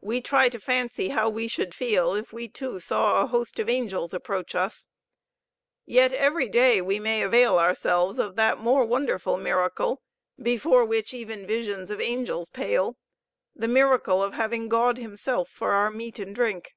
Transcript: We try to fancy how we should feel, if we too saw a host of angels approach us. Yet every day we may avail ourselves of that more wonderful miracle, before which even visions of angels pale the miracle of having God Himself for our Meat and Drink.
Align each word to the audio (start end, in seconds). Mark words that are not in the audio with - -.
We 0.00 0.22
try 0.22 0.48
to 0.48 0.58
fancy 0.58 1.10
how 1.10 1.28
we 1.28 1.48
should 1.48 1.74
feel, 1.74 2.14
if 2.14 2.32
we 2.32 2.48
too 2.48 2.80
saw 2.80 3.20
a 3.22 3.26
host 3.26 3.58
of 3.58 3.68
angels 3.68 4.14
approach 4.14 4.54
us. 4.54 4.88
Yet 5.84 6.14
every 6.14 6.48
day 6.48 6.80
we 6.80 6.98
may 6.98 7.20
avail 7.20 7.58
ourselves 7.58 8.18
of 8.18 8.36
that 8.36 8.56
more 8.58 8.86
wonderful 8.86 9.36
miracle, 9.36 10.00
before 10.40 10.86
which 10.86 11.12
even 11.12 11.46
visions 11.46 11.90
of 11.90 12.00
angels 12.00 12.48
pale 12.48 12.96
the 13.54 13.68
miracle 13.68 14.22
of 14.24 14.32
having 14.32 14.70
God 14.70 14.96
Himself 14.96 15.50
for 15.50 15.72
our 15.72 15.90
Meat 15.90 16.18
and 16.18 16.34
Drink. 16.34 16.74